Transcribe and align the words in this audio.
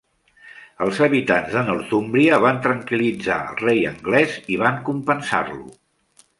Els 0.85 1.01
habitants 1.07 1.51
de 1.57 1.63
Northumbria 1.67 2.41
van 2.45 2.59
tranquil·litzar 2.65 3.37
el 3.53 3.63
rei 3.63 3.87
anglès 3.93 4.37
i 4.57 4.61
van 4.67 4.85
compensar-lo. 4.91 5.65